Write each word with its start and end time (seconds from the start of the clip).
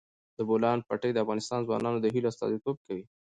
د 0.37 0.39
بولان 0.49 0.77
پټي 0.87 1.09
د 1.13 1.17
افغان 1.23 1.39
ځوانانو 1.67 1.97
د 2.01 2.05
هیلو 2.13 2.29
استازیتوب 2.31 2.75
کوي. 2.85 3.03